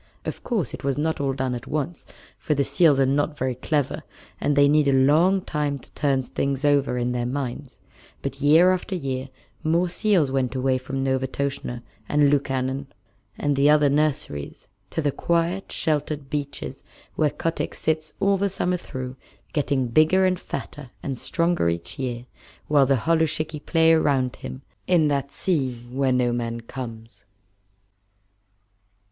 [0.25, 2.07] Of course it was not all done at once,
[2.39, 4.01] for the seals are not very clever,
[4.39, 7.77] and they need a long time to turn things over in their minds,
[8.23, 9.29] but year after year
[9.63, 12.87] more seals went away from Novastoshnah, and Lukannon,
[13.37, 16.83] and the other nurseries, to the quiet, sheltered beaches
[17.13, 19.17] where Kotick sits all the summer through,
[19.53, 22.25] getting bigger and fatter and stronger each year,
[22.67, 27.23] while the holluschickie play around him, in that sea where no man comes.